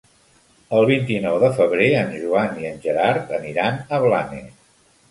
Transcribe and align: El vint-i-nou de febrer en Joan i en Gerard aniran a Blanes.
El 0.77 0.87
vint-i-nou 0.91 1.37
de 1.45 1.51
febrer 1.59 1.91
en 2.01 2.17
Joan 2.25 2.59
i 2.65 2.71
en 2.73 2.83
Gerard 2.89 3.39
aniran 3.41 3.83
a 3.99 4.03
Blanes. 4.09 4.53